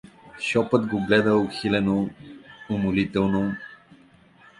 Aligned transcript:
Шопът 0.45 0.85
го 0.87 1.05
гледа 1.05 1.33
ухилено-умолително. 1.35 3.55